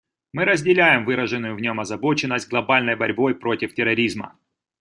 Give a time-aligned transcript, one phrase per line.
[0.33, 4.33] Мы разделяем выраженную в нем озабоченность глобальной борьбой против терроризма.